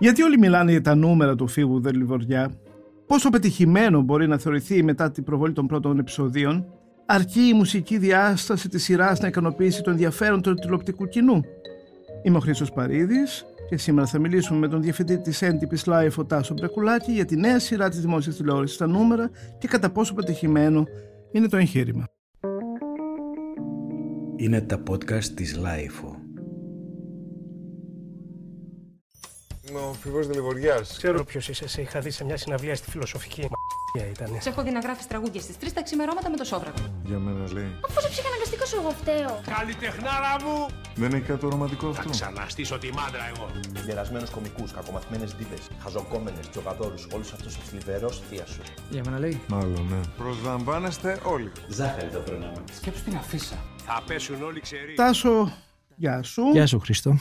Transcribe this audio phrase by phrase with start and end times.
[0.00, 2.50] Γιατί όλοι μιλάνε για τα νούμερα του φίβου Δελιβοριά,
[3.06, 6.66] πόσο πετυχημένο μπορεί να θεωρηθεί μετά την προβολή των πρώτων επεισοδίων,
[7.06, 11.40] αρκεί η μουσική διάσταση της σειράς να ικανοποιήσει το ενδιαφέρον του τηλεοπτικού κοινού;
[12.22, 16.24] Είμαι ο Χρήστος Παρίδης και σήμερα θα μιλήσουμε με τον διευθυντή της έντυπης Life, ο
[16.24, 20.84] Τάσο Μπρεκουλάκη, για τη νέα σειρά της δημόσιας τηλεόρασης στα νούμερα και κατά πόσο πετυχημένο
[21.32, 22.04] είναι το εγχείρημα.
[24.36, 26.19] Είναι τα podcast της Life.
[29.78, 30.96] Ο Φιβός Δελιβοριάς.
[30.96, 31.80] Ξέρω ποιος είσαι εσύ.
[31.80, 33.40] Είχα δει σε μια συναυλία στη φιλοσοφική.
[33.40, 34.36] Μα ήταν.
[34.40, 36.82] Σε έχω δει να γράφεις τραγούδια στις τρεις τα ξημερώματα με το σόβρακο.
[37.04, 37.70] Για μένα λέει.
[37.88, 40.66] Αφού σε ψυχαναγκαστικό σου εγώ φταίω; Καλλιτεχνάρα μου!
[40.94, 42.10] Δεν έχει κάτι ρομαντικό αυτό.
[42.10, 43.50] Ξαναστήσω τη μάντρα εγώ.
[43.86, 48.60] Γερασμένου κομικούς, κακομαθημένες δίδε, χαζοκόμενες, τζογαδόρους, όλους αυτούς του θλιβερό θεία σου.
[48.90, 49.40] Για μένα λέει.
[49.48, 50.00] Μάλλον, ναι.
[50.16, 51.52] Προσλαμβάνεστε όλοι.
[51.68, 52.62] Ζάχαρη το περνάμε.
[52.72, 53.56] Σκέψου την αφίσα.
[53.86, 54.94] Θα πέσουν όλοι ξεροί.
[54.94, 55.52] Τάσο,
[55.96, 56.42] γεια σου.
[56.52, 57.18] Γεια σου Χρήστο.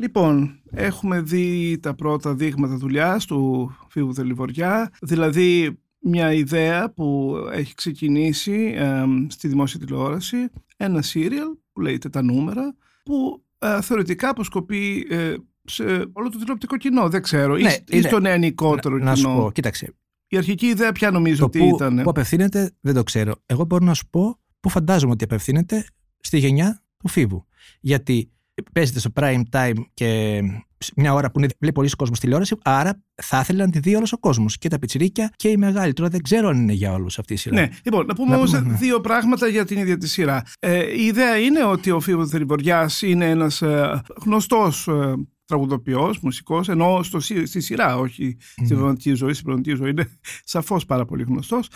[0.00, 7.74] Λοιπόν, έχουμε δει τα πρώτα δείγματα δουλειάς του Φίβου Δελιβοριά, δηλαδή μια ιδέα που έχει
[7.74, 10.36] ξεκινήσει ε, στη δημόσια τηλεόραση,
[10.76, 16.76] ένα σύριαλ που λέγεται «Τα νούμερα», που ε, θεωρητικά αποσκοπεί ε, σε όλο το τηλεοπτικό
[16.76, 19.36] κοινό, δεν ξέρω, ή, Ναι, ή είναι- στο νεανικότερο Να, να σου κοινό.
[19.42, 19.94] πω, κοίταξε.
[20.28, 22.02] Η αρχική ιδέα ποια νομίζω Το ότι που, ήταν.
[22.02, 23.34] που απευθύνεται δεν το ξέρω.
[23.46, 25.86] Εγώ μπορώ να σου πω που φαντάζομαι ότι απευθύνεται
[26.20, 27.44] στη γενιά του Φίβου.
[27.80, 28.30] Γιατί
[28.72, 30.40] παίζεται στο prime time και
[30.78, 33.94] σε μια ώρα που είναι, βλέπει πολλοί κόσμο τηλεόραση, άρα θα ήθελε να τη δει
[33.94, 34.58] όλος ο κόσμος.
[34.58, 35.92] Και τα πιτσιρίκια και οι μεγάλοι.
[35.92, 37.54] Τώρα δεν ξέρω αν είναι για όλους αυτή η σειρά.
[37.60, 38.76] Ναι, λοιπόν, να πούμε Να όμως πούμε, ναι.
[38.76, 40.42] δύο πράγματα για την ίδια τη σειρά.
[40.58, 45.12] Ε, η ιδέα είναι ότι ο Φίβος Θερυβοριάς είναι ένας ε, γνωστός ε,
[45.44, 50.08] τραγουδοποιός, μουσικός, ενώ στο, σι- στη σειρά, όχι στη πραγματική ζωή, στην πραγματική ζωή είναι
[50.44, 51.68] σαφώς πάρα πολύ γνωστός.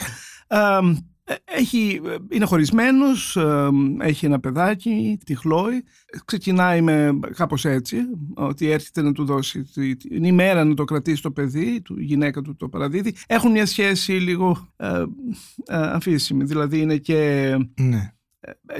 [1.33, 3.69] Ε, ε, έχει, ε, είναι χωρισμένος, ε,
[4.01, 5.85] έχει ένα παιδάκι, τη Χλόη.
[6.25, 7.97] Ξεκινάει με κάπως έτσι,
[8.35, 12.05] ότι έρχεται να του δώσει τη- την ημέρα να το κρατήσει το παιδί, του, η
[12.05, 13.15] γυναίκα του το παραδίδει.
[13.27, 15.03] Έχουν μια σχέση λίγο ε, ε,
[15.67, 18.13] αμφίσιμη, δηλαδή είναι και, Ναι.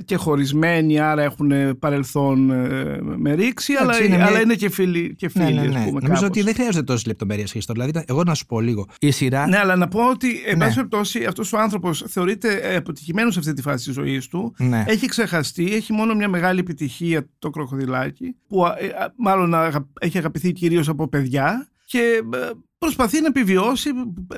[0.05, 4.71] Και χωρισμένοι, άρα έχουν παρελθόν ε, με ρήξη, αλλά, Εντάξει, είναι μια- αλλά είναι και
[4.71, 5.71] φίλοι, και φίλοι Ναι, ναι, ας ναι.
[5.73, 6.23] πούμε, Νομίζω κάπως.
[6.23, 7.73] ότι δεν χρειάζεται τόσε λεπτομέρειε Χρήστο.
[7.73, 8.87] Δηλαδή, εγώ να σου πω λίγο.
[9.01, 9.47] Η σειρά.
[9.49, 10.65] Ναι, αλλά να πω ότι, εν Ναι.
[10.65, 14.55] πάση περιπτώσει, αυτός ο άνθρωπος θεωρείται ε, αποτυχημένος σε αυτή τη φάση της ζωής του.
[14.59, 14.85] Ναι.
[14.87, 19.89] Έχει ξεχαστεί, έχει μόνο μια μεγάλη επιτυχία το κροκοδιλάκι, που α, ε, α, μάλλον αγα-
[20.01, 23.91] έχει αγαπηθεί κυρίως από παιδιά και ε, προσπαθεί να επιβιώσει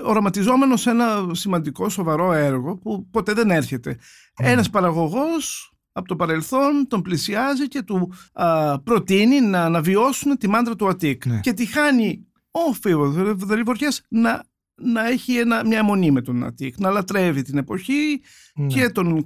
[0.02, 3.98] οραματιζόμενος σε ένα σημαντικό, σοβαρό έργο που ποτέ δεν έρχεται.
[4.36, 10.76] Ένας παραγωγός από το παρελθόν τον πλησιάζει και του α, προτείνει να αναβιώσουν τη μάντρα
[10.76, 11.26] του Αττικ.
[11.26, 11.40] Ναι.
[11.40, 13.14] Και τη χάνει ο Φίβος
[13.46, 14.44] Δελιβοριάς να,
[14.74, 18.20] να έχει ένα, μια αιμονή με τον Αττικ, να λατρεύει την εποχή
[18.54, 18.66] Ναι.
[18.66, 19.22] και τον ε,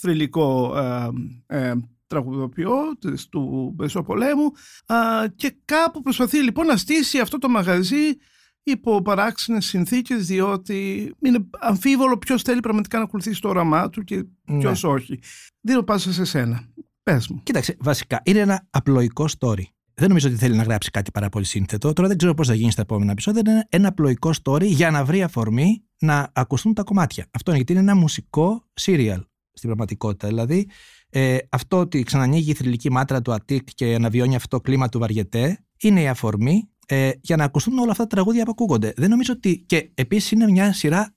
[0.00, 0.74] θρηλυκό
[1.46, 1.74] ε, ε,
[2.14, 4.52] τραγουδοποιό της, του Μεσοπολέμου
[4.86, 4.96] α,
[5.36, 8.16] και κάπου προσπαθεί λοιπόν να στήσει αυτό το μαγαζί
[8.62, 14.24] υπό παράξενες συνθήκες διότι είναι αμφίβολο ποιος θέλει πραγματικά να ακολουθήσει το όραμά του και
[14.44, 14.58] Ναι.
[14.58, 15.18] ποιος όχι.
[15.60, 16.68] Δίνω πάσα σε σένα.
[17.02, 17.40] Πες μου.
[17.42, 19.62] Κοίταξε, βασικά είναι ένα απλοϊκό story.
[19.94, 21.92] Δεν νομίζω ότι θέλει να γράψει κάτι πάρα πολύ σύνθετο.
[21.92, 23.42] Τώρα δεν ξέρω πώς θα γίνει στα επόμενα επεισόδια.
[23.46, 27.26] Είναι ένα απλοϊκό story για να βρει αφορμή να ακουστούν τα κομμάτια.
[27.30, 29.20] Αυτό είναι γιατί είναι ένα μουσικό serial
[29.54, 30.28] στην πραγματικότητα.
[30.28, 30.68] Δηλαδή,
[31.08, 34.98] ε, αυτό ότι ξανανοίγει η θρηλυκή μάτρα του Αττικ και αναβιώνει αυτό το κλίμα του
[34.98, 38.92] Βαριετέ είναι η αφορμή ε, για να ακουστούν όλα αυτά τα τραγούδια που ακούγονται.
[38.96, 39.64] Δεν νομίζω ότι.
[39.66, 41.14] Και επίσης είναι μια σειρά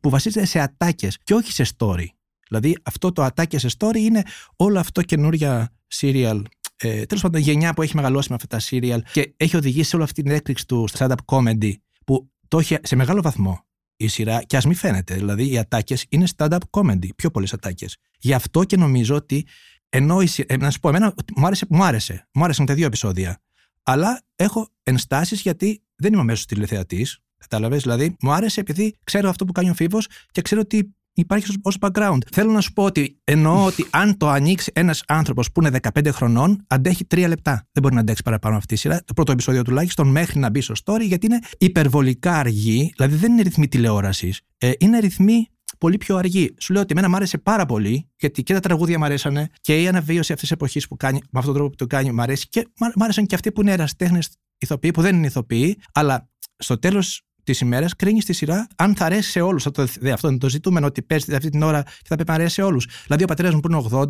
[0.00, 2.06] που βασίζεται σε ατάκες και όχι σε story.
[2.48, 4.22] Δηλαδή, αυτό το ατάκια σε story είναι
[4.56, 6.42] όλο αυτό καινούρια serial.
[6.76, 9.96] Ε, Τέλος πάντων, γενιά που έχει μεγαλώσει με αυτά τα serial και έχει οδηγήσει σε
[9.96, 11.72] όλη αυτή την έκρηξη του stand-up comedy
[12.04, 13.64] που το έχει σε μεγάλο βαθμό
[14.00, 15.14] η σειρά και ας μην φαίνεται.
[15.14, 17.96] Δηλαδή, οι ατάκες είναι stand-up comedy, πιο πολλές ατάκες.
[18.18, 19.46] Γι' αυτό και νομίζω ότι
[19.88, 20.54] ενώ η σειρά.
[20.54, 22.28] Ε, να σου πω, εμένα μου άρεσε, μου άρεσε.
[22.34, 23.40] Μου άρεσαν τα δύο επεισόδια.
[23.82, 27.18] Αλλά έχω ενστάσεις γιατί δεν είμαι μέσο τηλεθεατής.
[27.36, 27.82] Κατάλαβες.
[27.82, 31.76] Δηλαδή, μου άρεσε επειδή ξέρω αυτό που κάνει ο Φίβος και ξέρω ότι υπάρχει ως
[31.80, 32.18] background.
[32.32, 36.08] Θέλω να σου πω ότι εννοώ ότι αν το ανοίξει ένας άνθρωπος που είναι 15
[36.12, 37.52] χρονών, αντέχει 3 λεπτά.
[37.72, 39.02] Δεν μπορεί να αντέξει παραπάνω αυτή η σειρά.
[39.04, 42.92] Το πρώτο επεισόδιο τουλάχιστον μέχρι να μπει στο story, γιατί είναι υπερβολικά αργή.
[42.96, 44.40] Δηλαδή, δεν είναι ρυθμοί τηλεόρασης.
[44.58, 45.46] Ε, είναι ρυθμοί
[45.78, 46.54] πολύ πιο αργή.
[46.58, 49.82] Σου λέω ότι εμένα μου άρεσε πάρα πολύ, γιατί και τα τραγούδια μου αρέσανε και
[49.82, 52.22] η αναβίωση αυτής της εποχής που κάνει, με αυτόν τον τρόπο που το κάνει, μου
[52.22, 54.28] αρέσει και μου άρεσαν και αυτοί που είναι εραστέχνες
[54.58, 59.04] ηθοποιοί, που δεν είναι ηθοποιοί, αλλά στο τέλος τη ημέρα κρίνεις τη σειρά αν θα
[59.04, 59.66] αρέσει σε όλους.
[59.66, 62.34] Αυτό, δε, αυτό είναι το ζητούμενο, ότι παίζει αυτή την ώρα και θα πρέπει να
[62.34, 62.86] αρέσει σε όλους.
[63.04, 64.08] Δηλαδή, ο πατέρας μου που είναι 80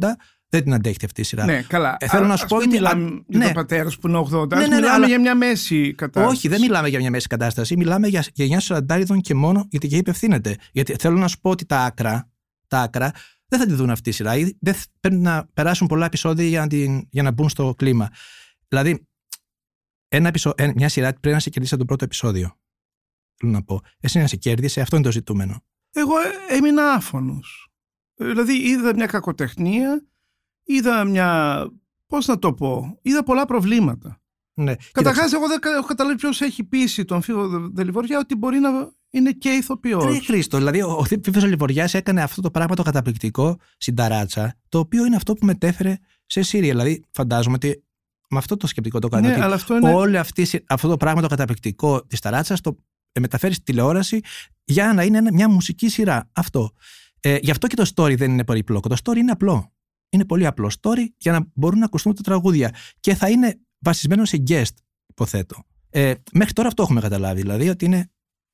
[0.48, 1.44] δεν την αντέχει αυτή η σειρά.
[1.44, 1.96] Ναι, καλά.
[2.00, 3.44] Ε, θέλω Α- να σου ας πω μην ότι- μιλάμε α, για ναι.
[3.44, 4.56] τον πατέρας που είναι 80.
[4.56, 6.36] Ναι, ας ναι, ναι, μιλάμε αλλά- για μια μέση κατάσταση.
[6.36, 7.76] Όχι, δεν μιλάμε για μια μέση κατάσταση.
[7.76, 10.56] Μιλάμε για γενιά σαραντάριδων και μόνο γιατί και υπευθύνεται.
[10.72, 12.30] Γιατί θέλω να σου πω ότι τα άκρα,
[12.68, 13.10] τα άκρα
[13.48, 14.36] δεν θα τη δουν αυτή η σειρά.
[14.36, 17.74] ή Δεν θ- πρέπει να περάσουν πολλά επεισόδια για να, την, για να μπουν στο
[17.76, 18.08] κλίμα.
[18.68, 19.06] Δηλαδή,
[20.08, 20.52] ένα επεισο...
[20.56, 22.59] ε, μια σειρά πρέπει να σε κερδίσει από το πρώτο επεισόδιο.
[23.40, 23.80] Θέλω να πω.
[24.00, 25.62] Εσύ να σε κέρδισε, αυτό είναι το ζητούμενο.
[25.92, 27.68] Εγώ ε, έμεινα άφωνος.
[28.14, 30.06] Ε, Δηλαδή είδα μια κακοτεχνία,
[30.64, 31.66] είδα μια,
[32.06, 34.20] πώς να το πω, είδα πολλά προβλήματα.
[34.54, 34.74] Ναι.
[34.92, 38.58] Καταρχάς, εγώ δεν κα- έχω καταλάβει ποιος έχει πείσει τον Φίβο Δε- Δελιβοριά ότι μπορεί
[38.58, 38.70] να
[39.10, 40.04] είναι και ηθοποιός.
[40.04, 44.54] Ρε Χρήστο, δηλαδή ο, ο Φίβο Λιβοριά έκανε αυτό το πράγμα το καταπληκτικό στην ταράτσα,
[44.68, 45.96] το οποίο είναι αυτό που μετέφερε
[46.26, 46.70] σε Σύρια.
[46.70, 47.84] Δηλαδή, φαντάζομαι ότι
[48.30, 49.26] με αυτό το σκεπτικό το κάνει.
[49.26, 52.20] Ναι, ότι αλλά αυτό είναι- όλο αυτή, η συ- αυτό το πράγμα το καταπληκτικό της
[52.20, 52.82] ταράτσας το ε,
[53.20, 54.20] μεταφέρεις στη τηλεόραση
[54.64, 56.30] για να είναι ένα- μια μουσική σειρά.
[56.32, 56.70] Αυτό.
[57.20, 58.88] Ε, γι' αυτό και το story δεν είναι πολύπλοκο.
[58.88, 59.72] Το story είναι απλό.
[60.10, 62.74] Είναι πολύ απλό story για να μπορούν να ακουστούν τα τραγούδια.
[63.00, 64.74] Και θα είναι βασισμένο σε guest,
[65.06, 65.64] υποθέτω.
[65.90, 67.40] Ε, μέχρι τώρα αυτό έχουμε καταλάβει.
[67.40, 68.10] Δηλαδή ότι είναι.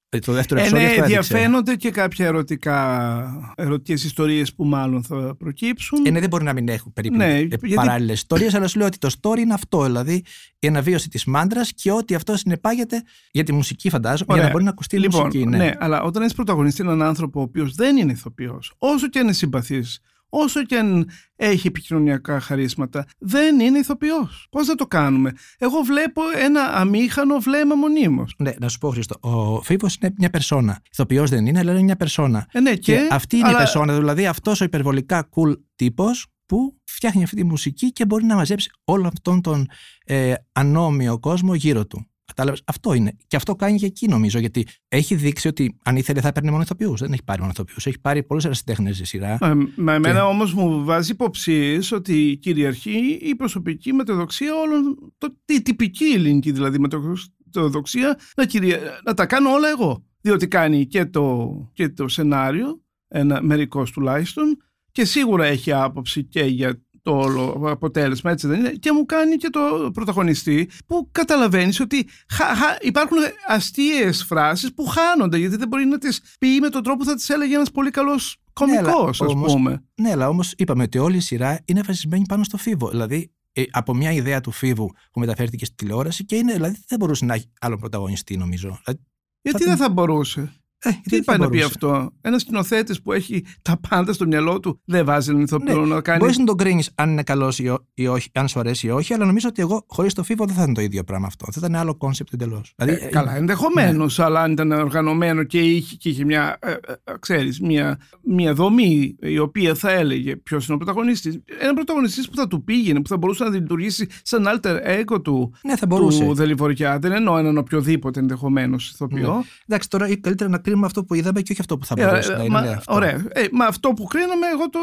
[0.09, 1.35] Ε, Το δεύτερο Ε, επεισόδιο ναι, αυτό έδειξε.
[1.35, 6.07] διαφαίνονται και κάποια ερωτικά, ερωτικές ιστορίες που μάλλον θα προκύψουν.
[6.07, 8.79] Ε, ναι, δεν μπορεί να μην έχουν περίπου Ναι, ναι, γιατί- παράλληλες ιστορίες, αλλά σου
[8.79, 9.85] λέω ότι το story είναι αυτό.
[9.85, 10.23] Δηλαδή
[10.59, 14.45] η αναβίωση της μάντρας και ό,τι αυτό συνεπάγεται για τη μουσική, φαντάζομαι, για Ωραία.
[14.47, 15.47] να μπορεί να ακουστεί η λοιπόν, μουσική.
[15.47, 15.57] Ναι.
[15.57, 15.73] Ναι.
[15.79, 19.33] αλλά όταν έχει πρωταγωνιστή έναν άνθρωπο ο οποίος δεν είναι ηθοποιός, όσο και αν είναι
[19.35, 20.01] συμπαθής,
[20.45, 24.47] όσο και αν έχει επικοινωνιακά χαρίσματα, δεν είναι ηθοποιός.
[24.51, 28.35] Πώς θα το κάνουμε; Εγώ βλέπω ένα αμήχανο βλέμμα μονίμως.
[28.39, 30.81] ναι, να σου πω, Χρήστο, ο Φίβος είναι μια περσόνα.
[30.93, 32.47] Ηθοποιός δεν είναι, αλλά είναι μια περσόνα.
[32.53, 36.27] Ε, ναι, και, Και, αυτή είναι αλλά- η περσόνα, δηλαδή αυτός ο υπερβολικά cool τύπος
[36.47, 39.67] που φτιάχνει αυτή τη μουσική και μπορεί να μαζέψει όλο αυτόν τον
[40.05, 42.07] ε, ανώμιο κόσμο γύρω του.
[42.27, 43.17] Κατάλαβες; Αυτό είναι.
[43.27, 46.63] Και αυτό κάνει και εκεί νομίζω, γιατί έχει δείξει ότι αν ήθελε θα έπαιρνε μόνο
[46.63, 47.01] ηθοποιούς.
[47.01, 47.87] Δεν έχει πάρει μόνο ηθοποιούς.
[47.87, 49.39] Έχει πάρει πολλούς ερασιτέχνες στη σειρά.
[49.43, 55.37] Ε, Μα εμένα Και- όμως μου βάζει υποψίες ότι κυριαρχεί η προσωπική μεταδοξία όλων, το,
[55.47, 58.79] η τυπική ελληνική δηλαδή μεταδοξία, να, κυρια...
[59.05, 60.05] να τα κάνω όλα εγώ.
[60.21, 64.57] Διότι κάνει και το, και το σενάριο, ένα μερικός τουλάχιστον,
[64.93, 69.37] και σίγουρα έχει άποψη και για το όλο αποτέλεσμα, έτσι δεν είναι, και μου κάνει
[69.37, 73.17] και το πρωταγωνιστή που καταλαβαίνεις ότι χα- χα- υπάρχουν
[73.49, 77.15] αστείες φράσεις που χάνονται γιατί δεν μπορεί να τις πει με τον τρόπο που θα
[77.15, 78.37] τις έλεγε ένας πολύ καλός
[78.67, 79.85] Ναι, αλλά κομικός ας όμως- πούμε.
[79.95, 82.89] Ναι, αλλά όμως είπαμε ότι όλη η σειρά είναι βασισμένη πάνω στο φίβο.
[82.89, 86.99] Δηλαδή, ε, από μια ιδέα του φίβου που μεταφέρθηκε στη τηλεόραση και είναι, δηλαδή δεν
[86.99, 88.69] μπορούσε να έχει άλλο πρωταγωνιστή, νομίζω.
[88.85, 89.03] Δηλαδή,
[89.43, 90.53] Γιατί θα δεν την- θα μπορούσε;
[90.87, 93.81] Ε, γιατί Τι δεν θα πάει να πει μπορούσε; αυτό; Ένας σκηνοθέτης που έχει τα
[93.89, 96.19] πάντα στο μυαλό του δεν βάζει έναν ηθοποιό Ναι, να κάνει.
[96.19, 98.91] Μπορείς να τον κρίνεις αν είναι καλός ή, ό- ή όχι, αν σου αρέσει ή
[98.91, 101.47] όχι, αλλά νομίζω ότι εγώ χωρίς το Φοίβο δεν θα ήταν το ίδιο πράγμα αυτό.
[101.53, 102.73] Θα ήταν άλλο concept εντελώς.
[102.77, 106.77] Δηλαδή, Ε, καλά, ενδεχομένως, αλλά αν ήταν οργανωμένο και είχε, και είχε μια, ε, ε,
[107.21, 111.41] ξέρεις, μια, μια δομή η οποία θα έλεγε ποιος είναι ο πρωταγωνιστής.
[111.61, 115.55] Ένα πρωταγωνιστής που θα του πήγαινε, που θα μπορούσε να λειτουργήσει σαν alter ego του,
[115.65, 116.25] ναι, θα μπορούσε.
[116.25, 116.99] του Δεληβοριά.
[116.99, 119.35] Δεν εννοώ έναν οποιοδήποτε ενδεχομένως ηθοποιό.
[119.37, 119.43] Ναι.
[119.67, 122.33] Εντάξει, τώρα καλύτερα να κρίνουμε αυτό που είδαμε και όχι αυτό που θα Ε, μπορούσε
[122.33, 122.53] ε, να είναι.
[122.53, 122.95] μα- ναι, αυτό.
[122.95, 123.25] Ωραία.
[123.33, 124.79] Ε, μα αυτό που κρίναμε, εγώ το,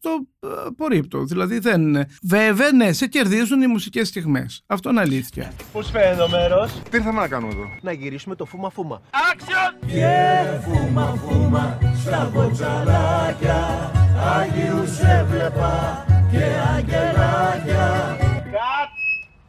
[0.00, 0.10] το
[0.48, 1.24] ε, απορρίπτω.
[1.24, 2.04] Δηλαδή δεν.
[2.22, 4.62] Βέβαια, ναι, σε κερδίζουν οι μουσικές στιγμές.
[4.66, 5.52] Αυτό είναι αλήθεια.
[5.72, 9.00] Πώς φαίνεται το μέρος, Τι ήρθαμε να κάνουμε εδώ; να γυρίσουμε το φούμα φούμα.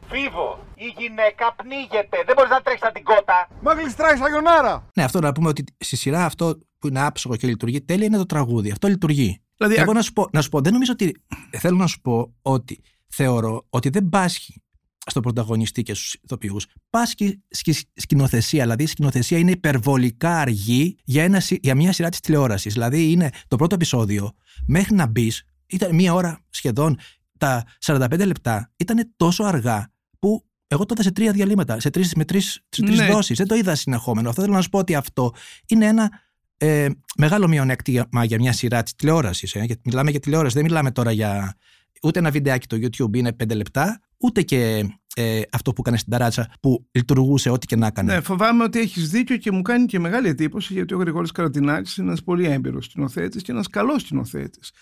[0.08, 2.16] Φίβο, η γυναίκα πνίγεται.
[2.26, 3.48] Δεν μπορείς να τρέξεις σαν την κότα.
[3.62, 4.90] Μα γλιστράει σαγιονάρα!
[4.94, 8.16] Ναι, αυτό να πούμε ότι στη σειρά αυτό που είναι άψογο και λειτουργεί τέλεια είναι
[8.16, 8.70] το τραγούδι.
[8.70, 9.40] Αυτό λειτουργεί.
[9.56, 11.16] Δηλαδή, Εγώ να σου, πω, να σου πω, δεν νομίζω ότι.
[11.58, 14.62] Θέλω να σου πω ότι θεωρώ ότι δεν πάσχει
[15.06, 16.66] στον πρωταγωνιστή και στους ηθοποιούς.
[16.90, 18.62] Πάσχει στη σκηνοθεσία.
[18.62, 22.72] Δηλαδή η σκηνοθεσία είναι υπερβολικά αργή για, ένα, σι- για μια σειρά της τηλεόρασης.
[22.72, 24.32] Δηλαδή είναι το πρώτο επεισόδιο
[24.66, 26.98] μέχρι να μπεις, ήταν μία ώρα σχεδόν.
[27.38, 32.14] Τα 45 λεπτά ήταν τόσο αργά που εγώ το είδα σε τρία διαλύματα, σε τρεις,
[32.14, 33.06] με τρεις τρεις Ναι.
[33.06, 33.36] δόσεις.
[33.36, 34.28] Δεν το είδα συνεχόμενο.
[34.28, 35.32] Αυτό θέλω να σου πω ότι αυτό
[35.68, 36.10] είναι ένα
[36.56, 39.54] ε, μεγάλο μειονέκτημα για μια σειρά της τηλεόρασης.
[39.54, 41.56] Ε, γιατί μιλάμε για τηλεόραση, δεν μιλάμε τώρα για
[42.02, 46.12] ούτε ένα βιντεάκι το YouTube είναι 5 λεπτά, ούτε και ε, αυτό που έκανε στην
[46.12, 48.14] ταράτσα που λειτουργούσε ό,τι και να έκανε.
[48.14, 51.96] Ναι, φοβάμαι ότι έχεις δίκιο και μου κάνει και μεγάλη εντύπωση γιατί ο Γρηγόρης Καρατινάκης
[51.96, 54.72] είναι ένας πολύ έμπειρος σκηνοθέτης και ένας καλός σκηνοθέτης.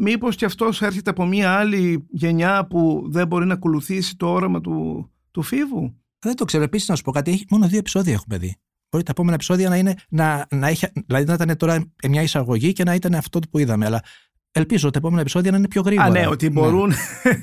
[0.00, 4.60] Μήπως και αυτός έρχεται από μια άλλη γενιά που δεν μπορεί να ακολουθήσει το όραμα
[4.60, 5.94] του, του Φίβου.
[6.18, 6.64] Δεν το ξέρω.
[6.64, 8.56] Επίσης, να σου πω κάτι, έχει, μόνο δύο επεισόδια έχουμε δει.
[8.90, 9.94] Μπορεί τα επόμενα επεισόδια να είναι.
[10.08, 13.86] Να, να έχει, δηλαδή να ήταν τώρα μια εισαγωγή και να ήταν αυτό που είδαμε.
[13.86, 14.02] Αλλά
[14.52, 16.06] ελπίζω τα επόμενα επεισόδια να είναι πιο γρήγορα.
[16.06, 16.92] Α, ναι, ότι μπορούν.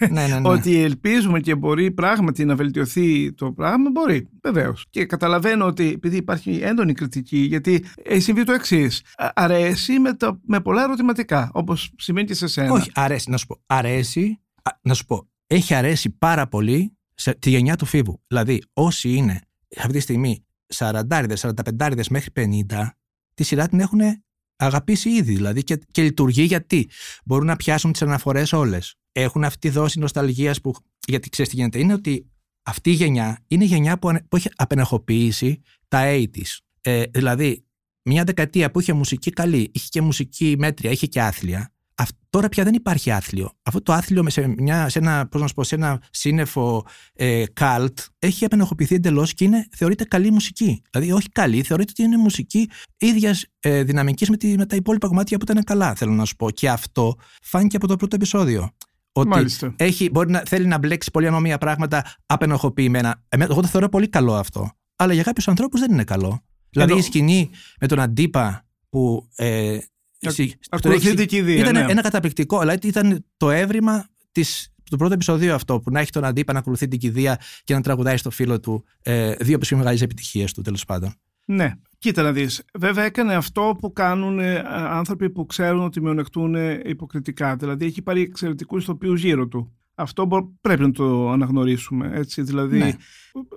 [0.09, 0.49] Ναι, ναι, ναι.
[0.49, 4.27] ότι ελπίζουμε και μπορεί πράγματι να βελτιωθεί το πράγμα, μπορεί.
[4.43, 4.85] Βεβαίως.
[4.89, 9.03] Και καταλαβαίνω ότι επειδή υπάρχει έντονη κριτική, γιατί έχει συμβεί το εξής.
[9.33, 12.71] Αρέσει με, τα, με πολλά ερωτηματικά, όπως σημαίνει και σε σένα.
[12.71, 13.61] Όχι, αρέσει, να σου πω.
[13.65, 18.21] Αρέσει, α, να σου πω, έχει αρέσει πάρα πολύ σε τη γενιά του Φίβου.
[18.27, 19.41] Δηλαδή, όσοι είναι
[19.77, 20.45] αυτή τη στιγμή
[20.75, 22.31] 40, 45 μέχρι
[22.69, 22.87] 50,
[23.33, 23.99] τη σειρά την έχουν
[24.55, 25.35] αγαπήσει ήδη.
[25.35, 26.89] Δηλαδή και, και λειτουργεί γιατί
[27.25, 28.95] μπορούν να πιάσουν τις αναφορές όλες.
[29.11, 30.73] Έχουν αυτή τη δόση νοσταλγίας που.
[31.07, 32.29] Γιατί ξέρεις τι γίνεται, είναι ότι
[32.63, 36.57] αυτή η γενιά είναι η γενιά που, ανε- που έχει απενεχοποιήσει τα 80s.
[36.81, 37.65] Ε, δηλαδή,
[38.03, 41.74] μια δεκαετία που είχε μουσική καλή, είχε και μουσική μέτρια, είχε και άθλια.
[41.97, 43.51] Αυ- τώρα πια δεν υπάρχει άθλιο.
[43.63, 46.85] Αυτό το άθλιο με σε, μια, σε, ένα, πώς να σου πω, σε ένα σύννεφο
[47.13, 50.81] ε, cult έχει απενεχοποιηθεί εντελώς και είναι, θεωρείται καλή μουσική.
[50.91, 55.07] Δηλαδή, όχι καλή, θεωρείται ότι είναι μουσική ίδιας ε, δυναμικής με, τη- με τα υπόλοιπα
[55.07, 56.49] κομμάτια που ήταν καλά, θέλω να σου πω.
[56.51, 58.69] Και αυτό φάνηκε από το πρώτο επεισόδιο.
[59.11, 59.73] Ότι Μάλιστα.
[59.77, 63.23] έχει, μπορεί να θέλει να μπλέξει πολύ ανώμια πράγματα απενοχοποιημένα.
[63.29, 64.71] Εμέ- Εγώ το θεωρώ πολύ καλό αυτό.
[64.95, 66.41] Αλλά για κάποιους ανθρώπους δεν είναι καλό.
[66.69, 67.49] Δηλαδή Ενώ- η σκηνή
[67.79, 69.29] με τον Αντίπα που.
[69.35, 69.77] Ε,
[70.27, 71.91] Ακ- συ- που τον ακολουθείται έχει- και η Δία, Ήταν ναι.
[71.91, 75.79] ένα καταπληκτικό, αλλά ήταν το έβριμα της, του πρώτου επεισοδίου αυτό.
[75.79, 78.83] Που να έχει τον Αντίπα να ακολουθεί την κηδεία και να τραγουδάει στο φίλο του
[79.01, 81.13] ε, δύο από τις πιο μεγάλες επιτυχίες του τέλος πάντων.
[81.45, 82.63] Ναι, κοίτα να δεις.
[82.79, 87.55] Βέβαια έκανε αυτό που κάνουν ε, άνθρωποι που ξέρουν ότι μειονεκτούν ε, υποκριτικά.
[87.55, 89.75] Δηλαδή έχει πάρει εξαιρετικούς ηθοποιούς γύρω του.
[89.95, 92.11] Αυτό μπο- πρέπει να το αναγνωρίσουμε.
[92.13, 92.41] Έτσι.
[92.41, 92.93] Δηλαδή Ναι.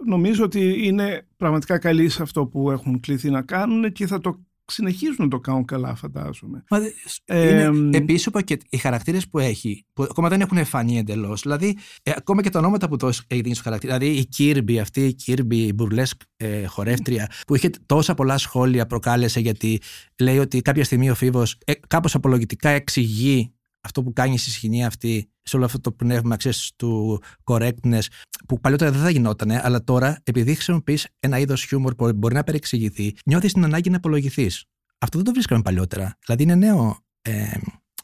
[0.07, 4.41] νομίζω ότι είναι πραγματικά καλοί σε αυτό που έχουν κληθεί να κάνουν και θα το
[4.73, 6.65] συνεχίζουν να το κάνουν καλά φαντάζομαι.
[6.71, 6.91] Μα, δε-
[7.25, 7.95] Ε, είναι, μ.
[7.95, 11.43] επίσης είπα και οι χαρακτήρες που έχει, που ακόμα δεν έχουν φανεί εντελώς.
[11.43, 13.97] Δηλαδή, ε, ακόμα και τα ονόματα που το έχει δίνει στους χαρακτήρες.
[13.99, 18.87] Δηλαδή, η Κίρμπι, αυτή η Κίρμπι, η μπουρλέσκ ε, χορεύτρια, που είχε τόσα πολλά σχόλια,
[18.87, 19.81] προκάλεσε γιατί
[20.19, 23.53] λέει ότι κάποια στιγμή ο Φίβος ε, κάπως απολογητικά εξηγεί
[23.89, 28.01] αυτό που κάνει στη σκηνή αυτή, σε όλο αυτό το πνεύμα ξέρεις, του correctness,
[28.49, 32.43] που παλιότερα δεν θα γινότανε, αλλά τώρα, επειδή χρησιμοποιείς ένα είδος χιούμορ που μπορεί να
[32.45, 34.65] περιεξηγηθεί, νιώθεις την ανάγκη να απολογηθείς.
[34.99, 36.17] Αυτό δεν το βρίσκαμε παλιότερα.
[36.27, 37.33] Δηλαδή είναι νέο, ε,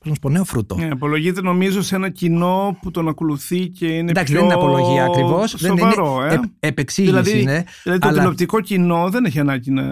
[0.00, 0.76] πώς να σου πω, νέο φρούτο.
[0.76, 4.60] Ναι, απολογείται νομίζω σε ένα κοινό που τον ακολουθεί και είναι Εντάξει, πιο δεν είναι
[4.60, 5.50] απολογία ακριβώς.
[5.58, 6.20] σοβαρό.
[6.24, 6.34] είναι ε.
[6.34, 7.64] επ- επεξήγηση Δηλαδή- είναι.
[7.82, 9.84] Δηλαδή το αλλά- τηλεοπτικό κοινό δεν έχει ανάγκη να...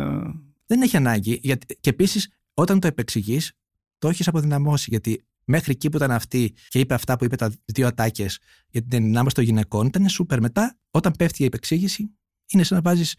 [0.67, 1.39] Δεν έχει ανάγκη.
[1.43, 3.53] Γιατί, και επίσης, όταν το επεξηγείς,
[3.99, 4.87] το έχεις αποδυναμώσει.
[4.91, 8.81] Γιατί μέχρι εκεί που ήταν αυτή και είπε αυτά που είπε τα δύο ατάκες για
[8.83, 10.41] την ενδυνάμωση των γυναικών, ήταν σούπερ.
[10.41, 12.11] Μετά, όταν πέφτει η επεξήγηση,
[12.53, 13.17] είναι σαν να βάζεις.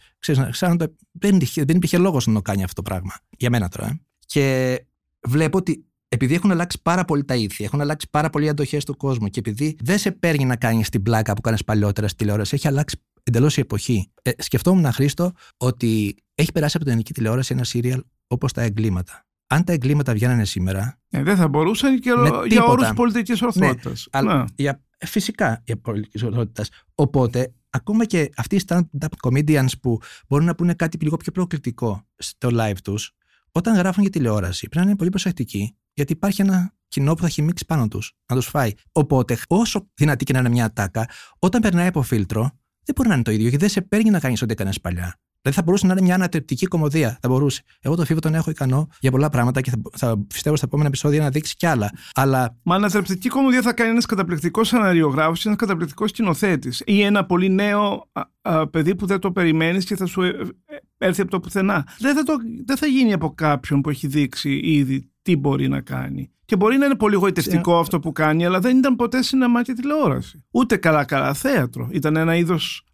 [0.49, 3.13] Σαν να το, δεν, υπήρχε- δεν υπήρχε λόγος να το κάνει αυτό το πράγμα.
[3.37, 3.87] Για μένα τώρα.
[3.87, 3.99] ε.
[4.25, 4.85] Και
[5.27, 8.85] βλέπω ότι επειδή έχουν αλλάξει πάρα πολύ τα ήθη, έχουν αλλάξει πάρα πολύ οι αντοχές
[8.85, 12.17] του κόσμου και επειδή δεν σε παίρνει να κάνεις την πλάκα που κάνεις παλιότερα στη
[12.17, 14.11] τηλεόραση, έχει αλλάξει εντελώς η εποχή.
[14.21, 19.25] Ε, σκεφτόμουν, Χρήστο, ότι έχει περάσει από την ελληνική τηλεόραση ένα σύριαλ όπως τα εγκλήματα.
[19.53, 22.65] Αν τα εγκλήματα βγαίνανε σήμερα, Ε, δεν θα μπορούσαν και Με για τίποτα.
[22.72, 24.07] όρους πολιτικής ορθότητας.
[24.12, 24.43] αλλά Ναι.
[24.55, 26.69] για, φυσικά για πολιτικής ορθότητας.
[26.95, 32.07] Οπότε, ακόμα και αυτοί οι stand-up comedians που μπορούν να πούνε κάτι λίγο πιο προκλητικό
[32.17, 33.12] στο live τους,
[33.51, 37.29] όταν γράφουν για τηλεόραση, πρέπει να είναι πολύ προσεκτικοί, γιατί υπάρχει ένα κοινό που θα
[37.29, 38.72] χυμίξει πάνω τους, να τους φάει.
[38.91, 42.41] Οπότε, όσο δυνατή και να είναι μια ατάκα, όταν περνάει από φίλτρο,
[42.86, 45.19] δεν μπορεί να είναι το ίδιο, γιατί δεν σε παίρνει να κάνεις ό,τι έκανες παλιά.
[45.43, 47.17] Δηλαδή θα μπορούσε να είναι μια ανατρεπτική κομμωδία.
[47.21, 47.62] Θα μπορούσε.
[47.81, 50.88] Εγώ το φίβο τον έχω ικανό για πολλά πράγματα και θα, θα πιστεύω στα επόμενα
[50.88, 51.91] επεισόδια να δείξει κι άλλα.
[52.13, 56.81] Αλλά Μα ανατρεπτική κομμωδία θα κάνει ένας καταπληκτικός σεναριογράφος και ένας καταπληκτικός σκηνοθέτης.
[56.85, 60.27] Ή ένα πολύ νέο α, α, παιδί που δεν το περιμένεις και θα σου ε,
[60.65, 61.88] ε, έρθει από το πουθενά.
[62.00, 62.33] Δεν θα, το,
[62.65, 66.31] δεν θα γίνει από κάποιον που έχει δείξει ήδη τι μπορεί να κάνει.
[66.45, 69.73] Και μπορεί να είναι πολύ γοητευτικό αυτό που κάνει, αλλά δεν ήταν ποτέ σινεμά και
[69.73, 70.43] τηλεόραση.
[70.51, 71.89] Ούτε καλά-καλά θέατρο.
[71.91, 72.85] Ήταν ένα είδος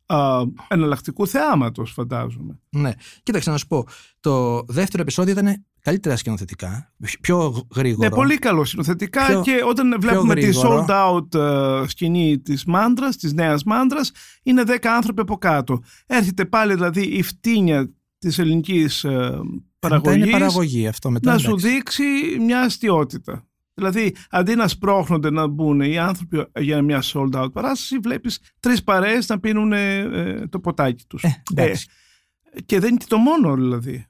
[0.67, 2.59] εναλλακτικού θεάματος, φαντάζομαι.
[2.69, 2.91] Ναι.
[3.23, 3.85] Κοίταξε να σου πω.
[4.19, 6.93] Το δεύτερο επεισόδιο ήταν καλύτερα σκηνοθετικά.
[7.21, 8.09] Πιο γρήγορο.
[8.09, 10.85] Ναι, πολύ καλό σκηνοθετικά Πιο- και όταν βλέπουμε τη γρήγορο.
[10.89, 14.11] sold out ε, σκηνή της Μάντρας, της νέας Μάντρας,
[14.43, 15.79] είναι 10 άνθρωποι από κάτω.
[16.05, 19.41] Έρχεται πάλι δηλαδή η φτήνια της ελληνικής ε, Μετά
[19.79, 21.31] παραγωγής είναι παραγωγής αυτό μετά.
[21.31, 21.67] να σου εντάξει.
[21.69, 22.03] δείξει
[22.39, 23.47] μια αστειότητα.
[23.79, 28.83] Δηλαδή, αντί να σπρώχνονται να μπουν οι άνθρωποι για μια sold out παράσταση, βλέπεις τρεις
[28.83, 31.23] παρέες να πίνουν ε, το ποτάκι τους.
[31.23, 31.87] Ε, εντάξει.
[32.65, 34.05] Και δεν είναι το μόνο δηλαδή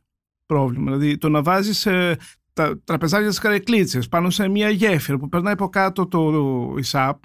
[0.46, 0.92] πρόβλημα.
[0.92, 2.18] Δηλαδή το να βάζεις ε,
[2.54, 7.24] τα τραπεζάκια της καρεκλίτσε πάνω σε μια γέφυρα που περνάει από κάτω το ΙΣΑΠ.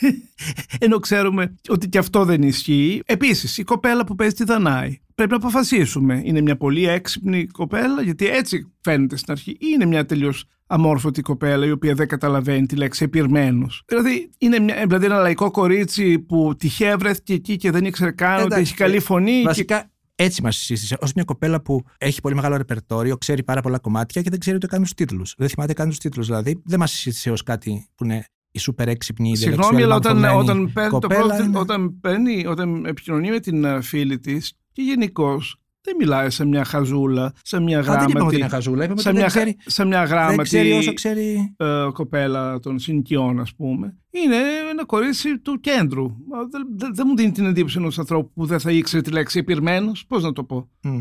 [0.78, 3.02] ενώ ξέρουμε ότι και αυτό δεν ισχύει.
[3.06, 4.98] Επίσης, η κοπέλα που παίζει τη Δανάη.
[5.14, 6.22] Πρέπει να αποφασίσουμε.
[6.24, 11.22] Είναι μια πολύ έξυπνη κοπέλα, γιατί έτσι φαίνεται στην αρχή, ή είναι μια τελείως αμόρφωτη
[11.22, 13.82] κοπέλα η οποία δεν καταλαβαίνει τη λέξη επιρμένος.
[13.86, 18.34] Δηλαδή, είναι μια, δηλαδή ένα λαϊκό κορίτσι που τυχαία βρέθηκε εκεί και δεν ήξερε καν
[18.34, 19.38] ότι Εντάξει, έχει καλή φωνή.
[19.38, 20.94] και Βασικά έτσι μας σύστησε.
[20.94, 24.56] Ω μια κοπέλα που έχει πολύ μεγάλο ρεπερτόριο, ξέρει πάρα πολλά κομμάτια και δεν ξέρει
[24.56, 25.34] ούτε καν τους τίτλους.
[25.38, 26.26] Δεν θυμάται καν τους τίτλους.
[26.26, 30.40] Δηλαδή δεν μας σύστησε ως κάτι που είναι η σούπερ έξυπνη Συγγνώμη, αλλά όταν, μορφωμένη
[30.42, 34.52] όταν, παίρνει το κοπέλα πρώτο, είναι- όταν, παίρνει, όταν επικοινωνεί με την ε, φίλη της
[34.72, 38.36] και γενικώς δεν μιλάει σε μια χαζούλα, σε μια Α, δεν είπαμε ότι γράμματη.
[38.36, 38.84] είναι χαζούλα.
[38.84, 41.54] Είπαμε σε, ότι μια, δεν ξέρει, σε μια δεν γράμματη ξέρει όσο ξέρει.
[41.56, 43.96] ε, κοπέλα των συνοικιών, ας πούμε.
[44.10, 44.36] Είναι
[44.70, 46.02] ένα κορίτσι του κέντρου.
[46.04, 49.10] Μα Δεν, δεν, δεν μου δίνει την εντύπωση ενός ανθρώπου που δεν θα ήξερε τη
[49.10, 50.06] λέξη επιρμένος.
[50.06, 51.00] Πώς να το πω; Μμ.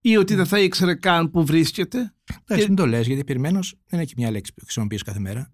[0.00, 2.14] Ή ότι δεν θα ήξερε καν που βρίσκεται.
[2.46, 5.52] Εντάξει, μην το λες, γιατί περιμένω δεν έχει μια λέξη που χρησιμοποιείς κάθε μέρα.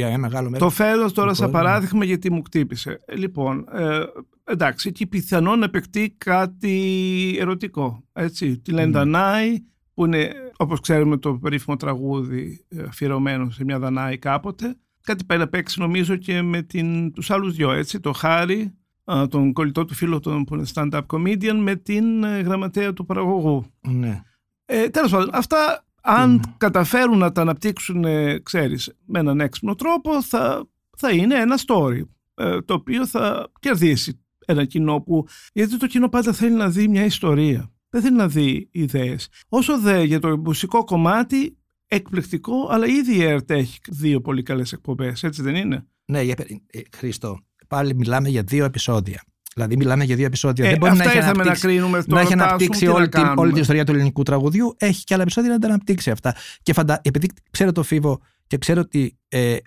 [0.00, 0.68] Για ένα μεγάλο μέρος.
[0.68, 1.62] Το φέρω τώρα του σαν κόσμου.
[1.64, 3.00] παράδειγμα γιατί μου κτύπησε.
[3.06, 4.00] Ε, Λοιπόν, ε,
[4.44, 8.04] εντάξει, εκεί πιθανόν να παιχτεί κάτι ερωτικό.
[8.12, 8.58] Έτσι.
[8.58, 8.92] Τη λένε Μμμ.
[8.92, 9.58] Δανάη,
[9.94, 14.76] που είναι, όπως ξέρουμε, το περίφημο τραγούδι ε, αφιερωμένο σε μια Δανάη κάποτε.
[15.02, 18.72] Κάτι πάει να παίξει νομίζω και με την, τους άλλους δυο, έτσι, το Χάρη,
[19.04, 23.04] α, τον κολλητό του φίλο τον που είναι stand-up comedian, με την ε, γραμματέα του
[23.04, 23.64] παραγωγού.
[23.80, 24.22] Ναι.
[24.64, 26.40] Ε, τέλος πάντων, αυτά αν Ναι.
[26.56, 32.00] καταφέρουν να τα αναπτύξουν, ε, ξέρεις, με έναν έξυπνο τρόπο, θα, θα είναι ένα story,
[32.34, 35.26] ε, το οποίο θα κερδίσει ένα κοινό που...
[35.52, 37.70] Γιατί το κοινό πάντα θέλει να δει μια ιστορία.
[37.90, 39.28] Δεν θέλει να δει ιδέες.
[39.48, 44.72] Όσο δε για το μουσικό κομμάτι, εκπληκτικό, αλλά ήδη η ΕΡΤ έχει δύο πολύ καλές
[44.72, 46.34] εκπομπές, έτσι δεν είναι; Ναι, για,
[46.66, 47.38] ε, Χρήστο,
[47.68, 49.22] πάλι μιλάμε για δύο επεισόδια.
[49.54, 50.64] Δηλαδή, μιλάμε για δύο επεισόδια.
[50.66, 52.80] Ε, Δεν μπορεί να αυτά έχει ήρθαμε να αναπτύξει, κρίνουμε, να τώρα έχει φτάσουμε, αναπτύξει
[52.80, 53.52] τι να όλη, την, όλη κάνουμε.
[53.52, 54.74] την ιστορία του ελληνικού τραγουδιού.
[54.78, 56.34] Έχει και άλλα επεισόδια να τα αναπτύξει αυτά.
[56.62, 57.00] Και φαντα...
[57.02, 59.58] επειδή ξέρω το Φίβο και ξέρω ότι ε, α-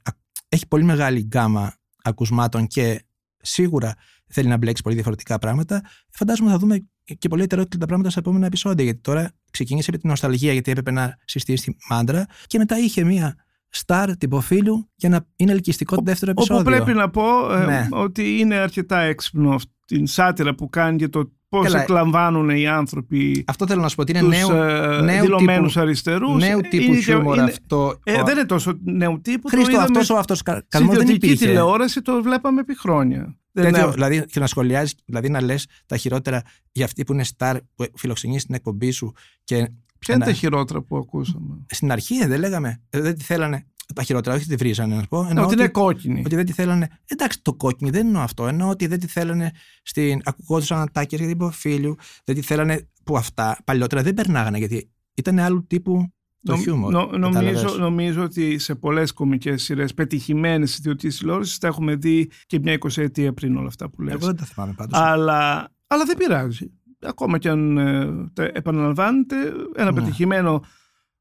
[0.49, 1.73] έχει πολύ μεγάλη γκάμα
[2.03, 3.03] ακουσμάτων και
[3.41, 3.93] σίγουρα
[4.29, 6.87] θέλει να μπλέξει πολύ διαφορετικά πράγματα, φαντάζομαι θα δούμε
[7.17, 8.83] και πολύ ετερόκλητα πράγματα στα επόμενα επεισόδια.
[8.83, 13.03] Γιατί τώρα ξεκίνησε με την νοσταλγία, γιατί έπρεπε να συστήσει τη μάντρα και μετά είχε
[13.03, 13.35] μία
[13.69, 16.61] στάρ τυποφίλου για να είναι ελκυστικό το δεύτερο επεισόδιο.
[16.61, 17.87] Όπου πρέπει να πω ε, Ναι.
[17.91, 21.81] ότι είναι αρκετά έξυπνο αυτή την σάτυρα που κάνει για το πώς Καλά.
[21.81, 25.67] εκλαμβάνουν οι άνθρωποι Αυτό θέλω να σου πω ότι είναι τους νέου, ε, νέου δηλωμένους
[25.73, 26.43] τύπου- αριστερούς.
[26.43, 27.99] νέου Ε, τύπου είναι και- χιούμορ είναι- αυτό.
[28.03, 29.47] Ε, Ο- δεν είναι τόσο νέου τύπου.
[29.47, 31.45] Χρήστο, το είδαμε αυτός ο αυτός κα- στην καλμός δεν ιδιωτική υπήρχε.
[31.45, 33.37] τηλεόραση το βλέπαμε επί χρόνια.
[33.51, 37.13] Δεν Τέτοιο, είναι- δηλαδή και να σχολιάζεις, δηλαδή να λες τα χειρότερα για αυτή που
[37.13, 39.13] είναι star που φιλοξενείς στην εκπομπή σου
[39.43, 39.55] και
[39.99, 43.23] Ποια είναι ένα- τα χειρότερα που ακούσαμε; στην αρχή ε, δεν λέγαμε, ε, δεν τη
[43.23, 43.65] θέλανε.
[43.95, 45.23] Τα χειρότερα, όχι τη βρίζανε, να σου πω.
[45.23, 46.19] Ναι, εννοώ ότι είναι κόκκινη.
[46.25, 46.87] ότι δεν τη θέλανε.
[47.05, 48.47] Εντάξει, το κόκκινη δεν εννοώ αυτό.
[48.47, 49.51] Εννοώ ότι δεν τη θέλανε
[49.83, 50.21] στην.
[50.23, 51.95] Ακουγόντουσαν ατάκες για την υποφίλου.
[52.23, 56.13] Δεν τη θέλανε που αυτά παλιότερα δεν περνάγανε γιατί ήταν άλλου τύπου
[56.43, 56.91] το Νομ- χιούμορ.
[56.91, 57.77] νο- νομίζω, κατάλαβες.
[57.77, 63.33] νομίζω ότι σε πολλές κομικές σειρές πετυχημένες ιδιωτικής τηλεόρασης τα έχουμε δει και μια εικοσαετία
[63.33, 64.13] πριν όλα αυτά που λες.
[64.13, 64.99] Εγώ δεν τα θυμάμαι πάντως.
[64.99, 66.71] αλλά, αλλά δεν πειράζει.
[67.01, 69.35] Ακόμα και αν ε, τα επαναλαμβάνεται,
[69.75, 69.99] ένα Ναι.
[70.01, 70.63] πετυχημένο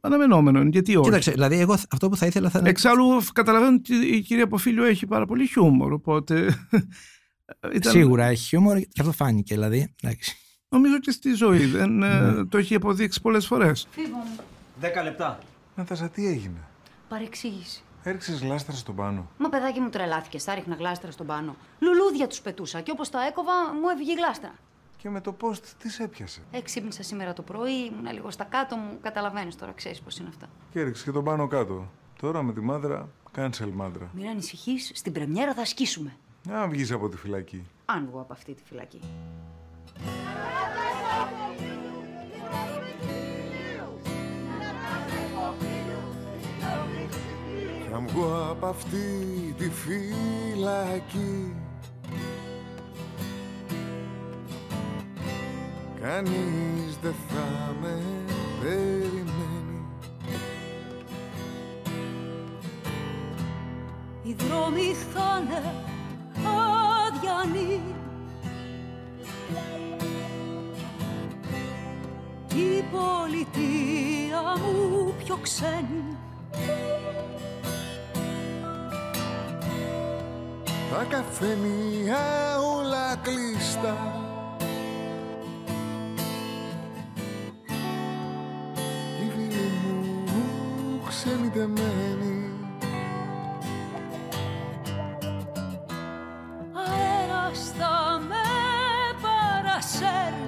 [0.00, 0.68] αναμενόμενο είναι.
[0.68, 2.68] Γιατί όχι; Κοίταξε, δηλαδή εγώ αυτό που θα ήθελα θα είναι.
[2.68, 6.34] Εξάλλου καταλαβαίνω ότι η κυρία Ποφίλιο έχει πάρα πολύ χιούμορ, οπότε...
[7.74, 9.54] ήταν- Σίγουρα έχει χιούμορ και αυτό φάνηκε.
[9.54, 10.36] Δηλαδή, εντάξει.
[10.68, 12.44] Νομίζω και στη ζωή δεν, ε, Ναι.
[12.44, 13.86] το έχει αποδείξει πολλές φορές.
[13.90, 14.36] Φίβο μου.
[14.80, 15.38] 10 λεπτά.
[15.76, 16.58] Νατάσα, τι έγινε;
[17.08, 17.82] Παρεξήγηση.
[18.02, 19.30] Έριξες γλάστρα στον πάνω.
[19.38, 21.56] Μα παιδάκι μου τρελάθηκε, θα ρίχνα γλάστρα στον πάνω.
[21.78, 23.52] Λουλούδια τους πετούσα και όπως τα έκοβα
[23.82, 24.54] μου έβγε η γλάστρα.
[25.02, 26.42] Και με το post τις σε έπιασε.
[26.50, 28.98] Ε, ξύπνησα σήμερα το πρωί, ήμουν λίγο στα κάτω μου.
[29.00, 30.48] Καταλαβαίνεις τώρα, ξέρεις πώς είναι αυτά.
[30.70, 31.88] Και έριξε και τον πάνω κάτω.
[32.20, 34.10] Τώρα με τη μάντρα, cancel μάντρα.
[34.14, 36.16] Μην ανησυχείς, στην πρεμιέρα θα σκίσουμε.
[36.48, 37.66] Να βγεις από τη φυλακή.
[37.84, 39.00] Αν βγω από αυτή τη φυλακή.
[47.90, 48.98] Θα βγω από αυτή
[49.58, 51.54] τη φυλακή
[56.02, 58.02] Κανείς δεν θα με
[58.60, 59.86] περιμένει.
[64.22, 65.74] Οι δρόμοι θα είναι
[67.06, 67.80] αδιανοί.
[72.54, 76.16] Η πολιτεία μου πιο ξένη.
[80.90, 84.21] Τα καφενεία όλα κλειστά
[91.52, 92.50] ξενιτεμένοι
[96.72, 98.44] αέρας θα με
[99.22, 100.40] παρασέρνει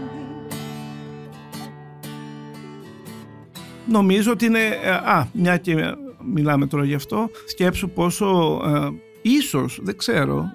[3.89, 4.59] Νομίζω ότι είναι.
[4.83, 7.31] ε, Α, μια και μιλάμε τώρα γι' αυτό.
[7.47, 8.61] Σκέψου πόσο.
[8.67, 8.89] Ε,
[9.23, 10.49] ίσως, δεν ξέρω,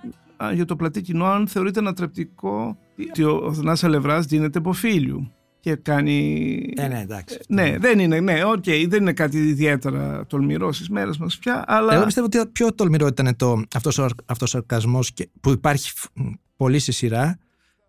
[0.43, 2.77] α, για το πλατύ κοινό, αν θεωρείται ανατρεπτικό
[3.09, 6.57] ότι ο, ο Θανάσης Αλευράς ντύνεται υποφίλιου και κάνει.
[6.75, 7.39] Ε, ναι, εντάξει.
[7.47, 11.93] Ναι, δεν είναι, ναι, οκ, δεν είναι κάτι ιδιαίτερα τολμηρό στις μέρες μας πια, αλλά.
[11.93, 16.11] Εγώ πιστεύω ότι πιο τολμηρό ήταν το, αυτός ο, αυτοσαρκασμός και, που υπάρχει φ-
[16.55, 17.39] πολύ στη σειρά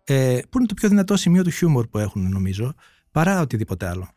[0.03, 2.73] ε, που είναι το πιο δυνατό σημείο του χιούμορ που έχουν νομίζω
[3.11, 4.09] παρά οτιδήποτε άλλο.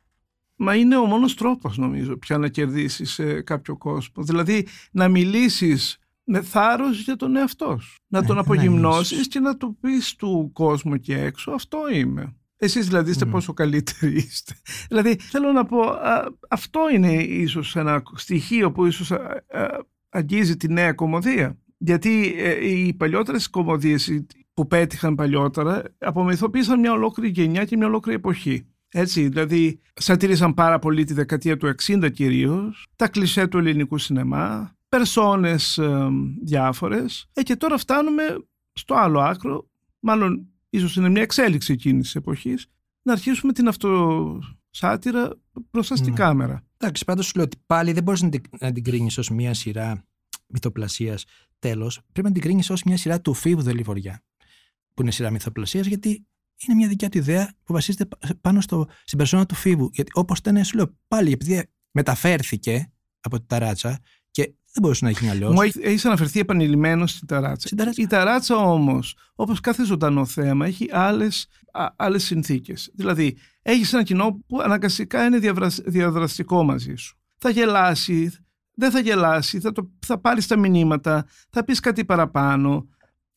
[0.56, 4.22] Μα είναι ο μόνος τρόπος νομίζω πια να κερδίσεις ε, κάποιο κόσμο.
[4.24, 7.98] Δηλαδή να μιλήσεις με θάρρος για τον εαυτό σου.
[8.06, 9.28] Να Ναι, τον να απογυμνώσεις μιλήσεις.
[9.28, 12.34] και να του πεις του κόσμου και έξω αυτό είμαι.
[12.64, 13.30] Εσείς δηλαδή είστε Μμμ.
[13.32, 14.54] πόσο καλύτεροι είστε.
[14.88, 19.16] δηλαδή θέλω να πω α, αυτό είναι ίσως ένα στοιχείο που ίσως α,
[19.50, 19.66] α,
[20.08, 21.58] αγγίζει τη νέα κομμωδία.
[21.78, 27.86] Γιατί ε, οι παλιότερες κομμωδίες οι- που πέτυχαν παλιότερα απομυθοποίησαν μια ολόκληρη γενιά και μια
[27.86, 28.66] ολόκληρη εποχή.
[28.88, 34.76] Έτσι, δηλαδή σατήρισαν πάρα πολύ τη δεκαετία του 60 κυρίως, τα κλισέ του ελληνικού σινεμά,
[34.88, 36.08] περσόνες ε,
[36.44, 38.22] διάφορες ε, και τώρα φτάνουμε
[38.72, 39.68] στο άλλο άκρο,
[40.00, 42.66] μάλλον ίσως είναι μια εξέλιξη εκείνης της εποχής,
[43.02, 46.18] να αρχίσουμε την αυτοσάτυρα μπροστά στην Ναι.
[46.18, 46.64] κάμερα.
[46.76, 49.54] Εντάξει, πάντως σου λέω ότι πάλι δεν μπορείς να την, να την κρίνεις ως μια
[49.54, 50.04] σειρά
[50.46, 51.24] μυθοπλασίας
[51.58, 52.00] τέλος.
[52.12, 54.22] Πρέπει να την κρίνεις ως μια σειρά του Φίβου Δελιβοριά.
[54.94, 56.26] Που είναι σειρά μυθοπλασίας, γιατί
[56.66, 59.90] είναι μια δικιά του ιδέα που βασίζεται πα- πάνω στο, στην περσόνα του Φίβου.
[59.92, 64.02] Γιατί όπως ήταν, σου λέω πάλι, επειδή μεταφέρθηκε από τη ταράτσα και
[64.74, 65.54] δεν μπορούσε να γίνει αλλιώς.
[65.54, 67.66] Μου έχει, έχεις αναφερθεί επανειλημμένος στην ταράτσα.
[67.66, 68.02] Στην ταράτσα.
[68.02, 72.90] Η ταράτσα όμως, όπως κάθε ζωντανό θέμα, έχει άλλες, α, άλλες συνθήκες.
[72.94, 77.16] Δηλαδή, έχεις ένα κοινό που αναγκαστικά είναι διαβρασ- διαδραστικό μαζί σου.
[77.38, 78.32] Θα γελάσει,
[78.74, 82.88] δεν θα γελάσει, θα, το, θα πάρεις τα μηνύματα, θα πεις κάτι παραπάνω,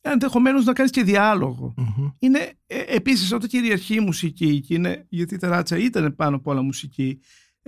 [0.01, 1.73] ενδεχομένως να κάνεις και διάλογο.
[1.77, 2.09] Μμμ.
[2.19, 6.47] Είναι ε, επίσης όταν κυριαρχεί η μουσική, και είναι, γιατί η ταράτσα ήταν πάνω απ'
[6.47, 7.19] όλα μουσική,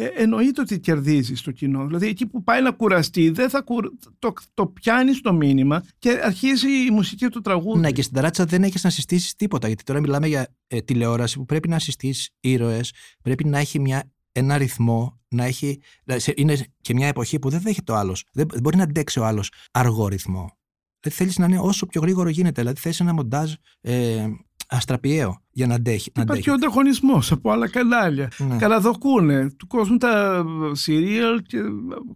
[0.02, 1.86] ε, εννοείται ότι κερδίζεις το κοινό.
[1.86, 3.88] Δηλαδή εκεί που πάει να κουραστεί, δεν θα κουρ...
[4.20, 7.80] το, το πιάνεις το μήνυμα και αρχίζει η μουσική του τραγούδι.
[7.80, 9.68] Ναι, και στην ταράτσα δεν έχεις να συστήσεις τίποτα.
[9.68, 14.12] Γιατί τώρα μιλάμε για ε, τηλεόραση που πρέπει να συστήσεις ήρωες, πρέπει να έχει μια,
[14.32, 15.82] ένα ρυθμό, να έχει.
[16.04, 18.26] δηλαδή, σε- Είναι και μια εποχή που δεν δέχεται ο άλλος.
[18.34, 20.58] Δεν, δεν μπορεί να αντέξει ο άλλος αργό ρυθμό.
[21.00, 22.62] Δηλαδή θέλεις να είναι όσο πιο γρήγορο γίνεται.
[22.62, 24.28] Δηλαδή θέλει ένα μοντάζ ε,
[24.68, 26.12] αστραπιαίο για να αντέχει.
[26.16, 26.50] Να Υπάρχει αντέχει.
[26.50, 28.32] ο ανταγωνισμός από άλλα κανάλια.
[28.38, 28.58] Ναι.
[28.58, 30.46] Καλαδοκούνε του κόσμου τα
[30.88, 31.58] serial και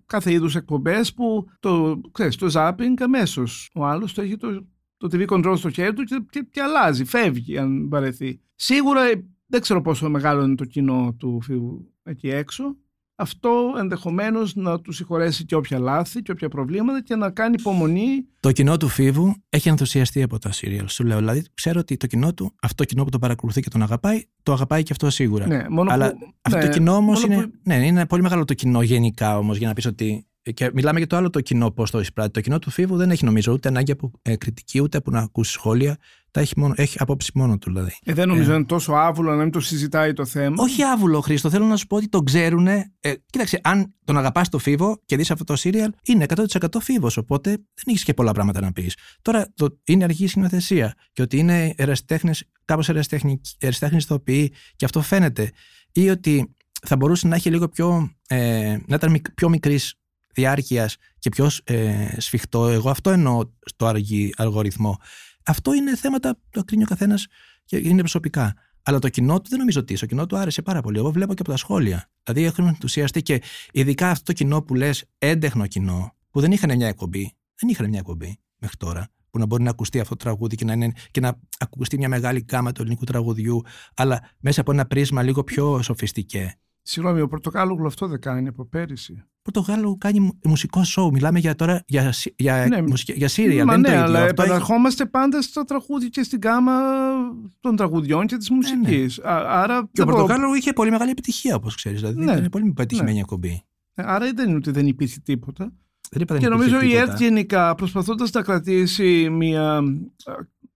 [0.05, 3.69] κάθε είδους εκπομπές που το, ξέρεις, το zapping αμέσως.
[3.73, 4.65] Ο άλλος το έχει το,
[4.97, 8.39] το TV control στο χέρι του και, και, και αλλάζει, φεύγει αν βαρεθεί.
[8.55, 12.75] Σίγουρα ε, δεν ξέρω πόσο μεγάλο είναι το κοινό του φίλου εκεί έξω.
[13.15, 18.25] Αυτό ενδεχομένως να του συγχωρέσει και όποια λάθη και όποια προβλήματα και να κάνει υπομονή.
[18.39, 20.87] Το κοινό του Φίβου έχει ενθουσιαστεί από τα σύριαλ.
[20.87, 21.17] Σου λέω.
[21.17, 24.23] Δηλαδή, ξέρω ότι το κοινό του, αυτό το κοινό που τον παρακολουθεί και τον αγαπάει,
[24.43, 25.47] το αγαπάει και αυτό σίγουρα.
[25.47, 27.43] Ναι, μόνο Αλλά που, αυτό ναι, το κοινό όμως μόνο είναι.
[27.43, 30.25] που- Ναι, είναι πολύ μεγάλο το κοινό γενικά όμως για να πεις ότι.
[30.53, 32.31] Και μιλάμε για το άλλο το κοινό πώς το εισπράττει.
[32.31, 35.19] Το κοινό του Φίβου δεν έχει νομίζω ούτε ανάγκη από ε, κριτική ούτε από να
[35.19, 35.97] ακούσει σχόλια.
[36.31, 37.91] Τα έχει, μόνο, έχει απόψη μόνο του δηλαδή.
[38.03, 40.55] Ε, δεν νομίζω είναι τόσο άβουλο να μην το συζητάει το θέμα.
[40.59, 41.49] Όχι άβουλο, Χρήστο.
[41.49, 42.67] Θέλω να σου πω ότι το ξέρουν.
[42.67, 42.85] Ε,
[43.25, 47.17] κοίταξε, αν τον αγαπάς το Φίβο και δεις αυτό το σύριαλ, είναι 100% Φίβος.
[47.17, 48.97] Οπότε δεν έχεις και πολλά πράγματα να πεις.
[49.21, 53.41] Τώρα το, είναι αργή σκηνοθεσία και ότι είναι ερασιτέχνες, κάπως ερασιτέχνη
[53.91, 55.51] ηθοποιοί και αυτό φαίνεται.
[55.91, 56.53] Ή ότι
[56.85, 58.09] θα μπορούσε να έχει λίγο πιο.
[58.27, 59.95] Ε, να ήταν μικ- πιο μικρής
[60.33, 62.67] διάρκειας και πιο ε, σφιχτό.
[62.67, 64.99] Εγώ αυτό εννοώ στο αργή αλγοριθμό.
[65.45, 67.27] Αυτό είναι θέματα που το κρίνει ο καθένας
[67.65, 68.53] και είναι προσωπικά.
[68.83, 70.97] Αλλά το κοινό του δεν νομίζω ότι στο κοινό του άρεσε πάρα πολύ.
[70.97, 72.09] Εγώ βλέπω και από τα σχόλια.
[72.23, 73.41] Δηλαδή έχουν ενθουσιαστεί και
[73.71, 77.35] ειδικά αυτό το κοινό που λες έντεχνο κοινό, που δεν είχαν μια εκπομπή.
[77.55, 79.07] Δεν είχαν μια εκπομπή μέχρι τώρα.
[79.29, 82.09] Που να μπορεί να ακουστεί αυτό το τραγούδι και να, είναι, και να ακουστεί μια
[82.09, 83.61] μεγάλη γκάμα του ελληνικού τραγουδιού,
[83.95, 86.57] αλλά μέσα από ένα πρίσμα λίγο πιο σοφιστικέ.
[86.83, 89.23] Συγγνώμη, ο Πορτοκάλογλου αυτό δεν κάνει από πέρυσι.
[89.41, 91.11] Πορτογάλο κάνει μου- μουσικό σοου.
[91.11, 92.81] Μιλάμε για τώρα για, σι- για, Ναι.
[92.81, 93.65] μουσική- για Σύρια.
[93.65, 94.15] Μα δεν είναι ναι, το ίδιο.
[94.15, 96.73] αλλά Αυτό έχει- επαναρχόμαστε πάντα στα τραγούδια και στην γάμα
[97.59, 99.19] των τραγουδιών και της μουσικής.
[99.19, 101.99] Α- Άρα, Ναι, Και ο δεν μπορώ- Πορτογάλο είχε πολύ μεγάλη επιτυχία, όπως ξέρεις.
[101.99, 102.31] Δηλαδή Ναι.
[102.31, 103.19] ήταν πολύ πετυχημένη Ναι.
[103.19, 103.63] εκπομπή.
[103.95, 105.73] άρα δεν είναι ότι δεν υπήρχε τίποτα.
[106.11, 107.11] Δεν είπα, δεν και υπήρχε νομίζω η τίποτα.
[107.11, 109.81] ΕΡΤ γενικά προσπαθώντας να κρατήσει μια,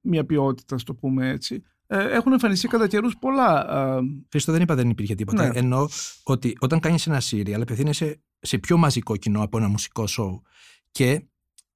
[0.02, 3.46] μια ποιότητα, ας το πούμε έτσι, ε, έχουν εμφανιστεί κατά καιρούς πολλά.
[3.70, 4.00] α,
[4.32, 5.48] Χρήστο, δεν είπα δεν υπήρχε τίποτα.
[5.48, 5.60] Ναι.
[5.60, 5.88] Εννοώ
[6.24, 10.42] ότι όταν κάνεις ένα σύριαλ, απευθύνεσαι σε πιο μαζικό κοινό από ένα μουσικό σοου.
[10.92, 11.26] Και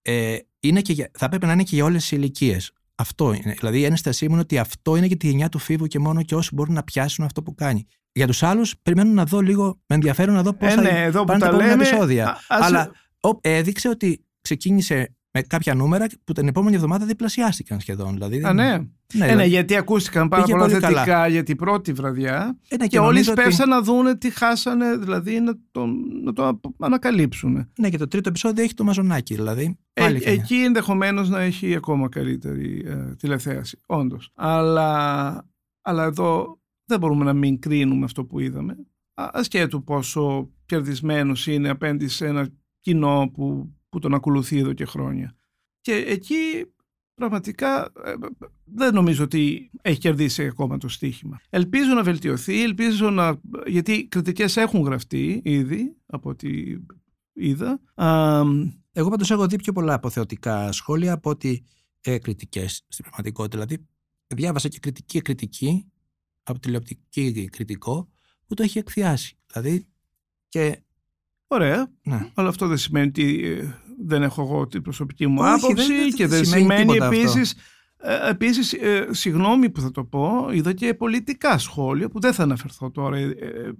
[0.01, 2.71] ε, είναι και για, θα πρέπει να είναι και για όλες τις ηλικίες.
[2.95, 3.53] Αυτό είναι.
[3.59, 6.23] Δηλαδή η ένστασή μου είναι ότι αυτό είναι και τη γενιά του Φίβου και μόνο
[6.23, 7.87] και όσοι μπορούν να πιάσουν αυτό που κάνει.
[8.11, 11.03] Για τους άλλους, περιμένω να δω λίγο, με ενδιαφέρον να δω πώς Ε, θα ναι,
[11.03, 12.27] εδώ που πάνε τα τα επόμενα λέμε, επεισόδια.
[12.29, 17.79] α- ας- Αλλά ο, έδειξε ότι ξεκίνησε με κάποια νούμερα που την επόμενη εβδομάδα διπλασιάστηκαν
[17.79, 18.13] σχεδόν.
[18.13, 18.77] Δηλαδή, Α, δεν- ναι.
[19.11, 21.27] Ναι, Ε, ναι, γιατί ακούστηκαν πάρα Πήγε πολλά πολύ θετικά καλά.
[21.27, 24.97] για την πρώτη βραδιά Ε, ναι, και, όλοι νομίζω ότι- σπεύσαν να δούνε τι χάσανε,
[24.97, 25.85] δηλαδή να το,
[26.23, 27.69] να το ανακαλύψουν.
[27.79, 29.35] Ναι, και το τρίτο επεισόδιο έχει το μαζονάκι.
[29.35, 34.31] Δηλαδή, Ε, πάλι και- εκεί ενδεχομένως να έχει ακόμα καλύτερη ε, τηλεθέαση, όντως.
[34.35, 35.45] Αλλά,
[35.81, 38.75] αλλά εδώ δεν μπορούμε να μην κρίνουμε αυτό που είδαμε.
[39.13, 42.47] Α- Ασχέτου πόσο κερδισμένος είναι απέναντι σε ένα
[42.79, 45.35] κοινό που, που τον ακολουθεί εδώ και χρόνια.
[45.81, 46.35] Και εκεί
[47.13, 48.13] πραγματικά ε,
[48.63, 51.41] δεν νομίζω ότι έχει κερδίσει ακόμα το στοίχημα.
[51.49, 53.39] Ελπίζω να βελτιωθεί, ελπίζω να...
[53.65, 56.77] γιατί κριτικές έχουν γραφτεί ήδη από ό,τι
[57.33, 57.81] είδα.
[57.93, 58.41] Α,
[58.91, 61.65] Εγώ πάντως έχω δει πιο πολλά αποθεωτικά σχόλια από ότι
[62.01, 63.65] ε, κριτικές στην πραγματικότητα.
[63.65, 63.87] Δηλαδή,
[64.27, 65.85] διάβασα και κριτική κριτική
[66.43, 68.09] από τηλεοπτική κριτικό
[68.45, 69.37] που το έχει εκθιάσει.
[69.51, 69.87] Δηλαδή,
[70.47, 70.83] και.
[71.47, 71.91] Ωραία.
[72.03, 72.31] Ναι.
[72.33, 75.97] Αλλά αυτό δεν σημαίνει ότι ε, δεν έχω εγώ την προσωπική μου Όχι, άποψη δεν-
[75.97, 77.19] δεν- και δεν δεν σημαίνει σημαίνει τίποτα αυτό.
[77.19, 77.55] επίσης
[78.03, 82.43] Ε, επίσης, ε, συγγνώμη που θα το πω, είδα και πολιτικά σχόλια που δεν θα
[82.43, 83.71] αναφερθώ τώρα, ε, ε,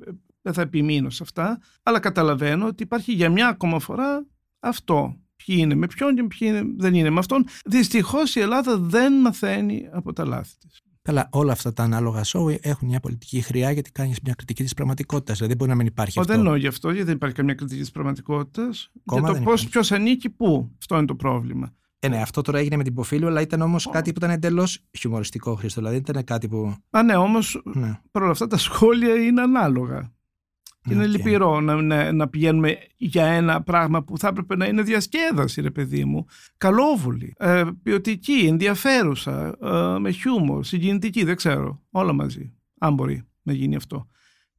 [0.42, 4.26] δεν θα επιμείνω σε αυτά, αλλά καταλαβαίνω ότι υπάρχει για μια ακόμα φορά
[4.60, 5.16] αυτό.
[5.46, 7.46] Ποιοι είναι με ποιον και ποιοι είναι, δεν είναι με αυτόν.
[7.66, 10.82] Δυστυχώς η Ελλάδα δεν μαθαίνει από τα λάθη της.
[11.04, 14.74] Καλά, όλα αυτά τα ανάλογα σόου έχουν μια πολιτική χρειά γιατί κάνεις μια κριτική της
[14.74, 15.36] πραγματικότητας.
[15.38, 16.34] Δηλαδή, δεν μπορεί να μην υπάρχει Ο, αυτό.
[16.34, 18.92] Δεν εννοώ γι' αυτό, γιατί δεν υπάρχει καμία κριτική της πραγματικότητας.
[19.06, 19.70] Κόμμα Για δεν το πώς υπάρχει.
[19.70, 20.72] ποιος ανήκει πού.
[20.80, 21.74] Αυτό είναι το πρόβλημα.
[22.00, 24.80] Ε, ναι, αυτό τώρα έγινε με την Ποφίλιο, αλλά ήταν όμως κάτι που ήταν εντελώς
[24.98, 25.80] χιουμοριστικό, Χρήστο.
[25.80, 26.76] Δηλαδή, δεν ήταν κάτι που.
[26.90, 28.00] Α, ναι, όμως Ναι.
[28.12, 30.12] παρόλα αυτά τα σχόλια είναι ανάλογα.
[30.84, 31.10] Και είναι Οκ.
[31.10, 35.72] λυπηρό να, να, να πηγαίνουμε για ένα πράγμα που θα έπρεπε να είναι διασκέδαση, ρε
[35.72, 36.26] παιδί μου.
[36.58, 41.82] Καλόβουλη, ε, ποιοτική, ενδιαφέρουσα, ε, με χιούμορ, συγκινητική, δεν ξέρω.
[41.92, 42.54] Όλα μαζί.
[42.80, 44.08] Αν μπορεί να γίνει αυτό.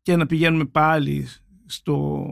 [0.02, 1.26] Και να πηγαίνουμε πάλι
[1.66, 2.26] στο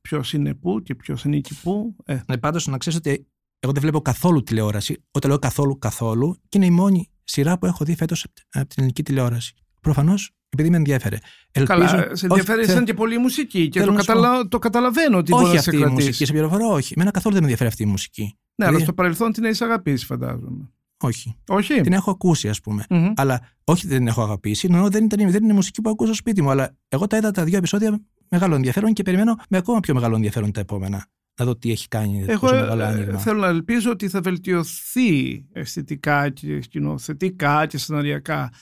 [0.00, 1.96] ποιος είναι πού και ποιος ανήκει πού.
[2.04, 3.26] Ε, Ναι, πάντως να ξέρεις ότι
[3.58, 5.04] εγώ δεν βλέπω καθόλου τηλεόραση.
[5.10, 8.76] Όταν λέω καθόλου, καθόλου, και είναι η μόνη σειρά που έχω δει φέτος από την
[8.76, 9.54] ελληνική τηλεόραση.
[9.80, 11.16] Προφανώς επειδή με ενδιαφέρε.
[11.52, 11.78] Ελπίζω...
[11.78, 14.48] Καλά, σε ενδιαφέρει Όχι, σαν και πολύ η μουσική και θέλω το, να σου καταλα...
[14.48, 16.24] το καταλαβαίνω ότι μπορεί όχι να σε αυτή η μουσική, κρατήσει.
[16.24, 16.92] σε πληροφορώ, όχι.
[16.96, 18.22] Εμένα καθόλου δεν με ενδιαφέρει αυτή η μουσική.
[18.22, 20.70] Ναι, Δηλαδή, αλλά στο παρελθόν την έχεις αγαπήσει, φαντάζομαι.
[21.00, 21.36] Όχι.
[21.48, 22.84] Όχι; Την έχω ακούσει, ας πούμε.
[22.90, 23.12] Μμμ.
[23.16, 26.16] Αλλά όχι δεν την έχω αγαπήσει, ενώ δεν, ήταν, δεν είναι μουσική που ακούω στο
[26.16, 26.50] σπίτι μου.
[26.50, 29.94] Αλλά εγώ τα είδα τα δύο επεισόδια με μεγάλο ενδιαφέρον και περιμένω με ακόμα πιο
[29.94, 31.06] μεγάλο ενδιαφέρον τα επόμενα.
[31.40, 33.18] Να δω τι έχει κάνει Εγώ τόσο μεγάλο ε, άνοιγμα.
[33.18, 38.56] θέλω να ελπίζω ότι θα βελτιωθεί αισθητικά και σκηνοθετικά και σεναριακά ε,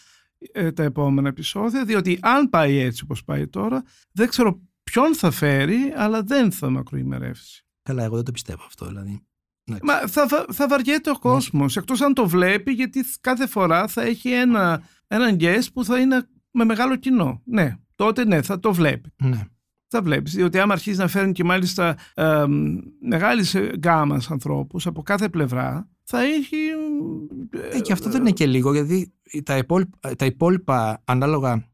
[0.75, 5.93] τα επόμενα επεισόδια, διότι αν πάει έτσι όπως πάει τώρα, δεν ξέρω ποιον θα φέρει,
[5.97, 7.65] αλλά δεν θα μακροημερεύσει.
[7.83, 8.87] Καλά, εγώ δεν το πιστεύω αυτό.
[8.87, 9.27] Δηλαδή.
[9.65, 9.85] Εντάξει.
[9.87, 14.03] Μα θα, βα- θα βαριέται ο κόσμος, εκτός αν το βλέπει, γιατί κάθε φορά θα
[14.03, 17.43] έχει ένα, έναν guest που θα είναι με μεγάλο κοινό.
[17.45, 19.13] Ναι, τότε ναι, θα το βλέπει.
[19.23, 19.45] Ναι.
[19.89, 22.45] Θα βλέπεις, διότι άμα αρχίζει να φέρνει και μάλιστα ε,
[23.01, 26.57] μεγάλης γκάμας ανθρώπους από κάθε πλευρά, θα έχει...
[27.73, 29.13] Ε, και αυτό δεν είναι και λίγο, γιατί
[29.45, 31.69] τα υπόλοιπα, τα υπόλοιπα ανάλογα.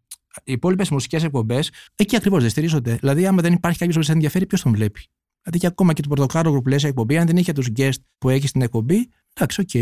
[0.44, 2.94] Οι υπόλοιπες μουσικές εκπομπές εκεί ακριβώς δεν στηρίζονται.
[2.94, 5.00] Δηλαδή, άμα δεν υπάρχει κάποιος που σε ενδιαφέρει, ποιος τον βλέπει;
[5.42, 8.28] Δηλαδή, και ακόμα και του Πορτοκάλογλου που λες εκπομπή, αν δεν είχε τους guest που
[8.28, 9.74] έχει στην εκπομπή, εντάξει, οκ.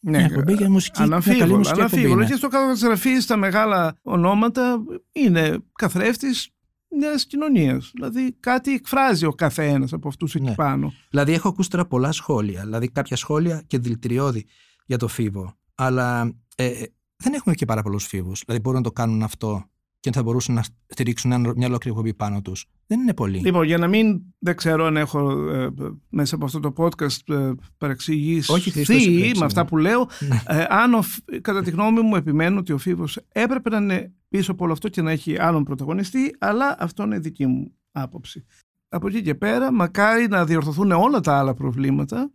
[0.00, 1.02] Ναι, μια εκπομπή για μουσική.
[1.02, 1.96] Μια καλή Αναμφίβολα, μουσική εκπομπή.
[1.96, 2.22] αναμφίβολα.
[2.22, 2.30] είναι.
[2.30, 6.48] Και στο καταγραφή στα μεγάλα ονόματα είναι καθρέφτης
[6.90, 7.90] μιας κοινωνίας.
[7.94, 10.54] Δηλαδή κάτι εκφράζει ο καθένας από αυτούς εκεί Ναι.
[10.54, 10.92] πάνω.
[11.10, 12.62] Δηλαδή, έχω ακούσει τώρα πολλά σχόλια.
[12.62, 14.46] Δηλαδή, κάποια σχόλια και δηλητηριώδη
[14.86, 15.54] για το φίβο.
[15.74, 18.42] Αλλά ε, ε, δεν έχουμε και πάρα πολλούς φίβους.
[18.46, 19.64] Δηλαδή, μπορούν να το κάνουν αυτό
[20.00, 22.66] και θα μπορούσαν να στηρίξουν ένα- μια ολόκληρη εκπομπή πάνω τους.
[22.86, 23.38] Δεν είναι πολύ.
[23.38, 25.68] Λοιπόν, για να μην, δεν ξέρω αν έχω ε,
[26.08, 29.38] μέσα από αυτό το podcast ε, παρεξηγήσει Όχι, Χρήστο, εσύ παρεξηγεί.
[29.38, 30.40] με αυτά που λέω, Ναι.
[30.60, 34.12] ε, αν ο, Φ- κατά τη γνώμη μου επιμένω ότι ο Φίβος έπρεπε να είναι
[34.28, 38.44] πίσω από όλο αυτό και να έχει άλλον πρωταγωνιστή, αλλά αυτό είναι δική μου άποψη.
[38.88, 42.30] Από εκεί και πέρα, μακάρι να διορθωθούν όλα τα άλλα προβλήματα,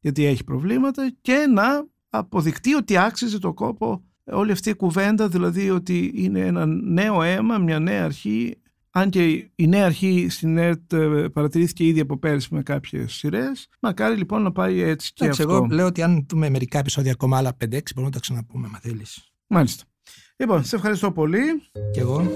[0.00, 5.70] γιατί έχει προβλήματα, και να αποδεικτεί ότι άξιζε το κόπο όλη αυτή η κουβέντα, δηλαδή
[5.70, 8.56] ότι είναι ένα νέο αίμα, μια νέα αρχή,
[8.90, 13.68] αν και η νέα αρχή στην ΕΡΤ ε, παρατηρήθηκε ήδη από πέρυσι με κάποιες σειρές,
[13.80, 15.54] μακάρι λοιπόν να πάει έτσι και Εντάξει, αυτό.
[15.54, 18.80] εγώ λέω ότι αν δούμε μερικά επεισόδια ακόμα άλλα 5-6, μπορούμε να τα ξαναπούμε, αν
[18.82, 19.32] θέλεις.
[19.46, 19.84] Μάλιστα.
[20.36, 21.40] Λοιπόν, σε ευχαριστώ πολύ.
[21.92, 22.30] Κι εγώ.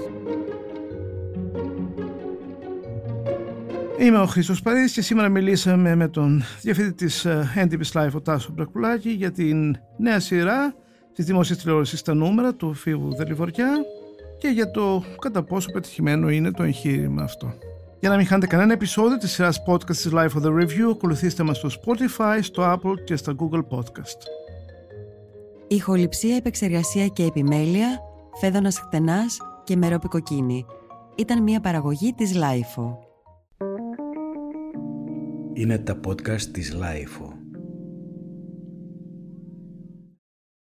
[3.99, 8.21] Είμαι ο Χρήστος Παρίδης και σήμερα μιλήσαμε με τον διευθυντή της ε, έντυπης Life, ο
[8.21, 10.75] Τάσο Μπρακουλάκη, για την νέα σειρά
[11.19, 13.85] της δημόσιας τηλεόρασης στα νούμερα του Φίβου Δελιβοριά
[14.37, 17.53] και για το κατά πόσο πετυχημένο είναι το εγχείρημα αυτό.
[17.99, 21.43] Για να μην χάνετε κανένα επεισόδιο της σειράς podcast της Life of the Review, ακολουθήστε
[21.43, 24.19] μας στο Spotify, στο Apple και στα Google Podcast.
[25.67, 27.99] Ηχοληψία, επεξεργασία και επιμέλεια,
[28.39, 30.65] Φαίδωνας Κτενάς και Μερόπη Κοκκίνη.
[31.15, 32.97] Ήταν μια παραγωγή της LiFO.
[35.53, 37.38] Είναι τα podcast της LiFO.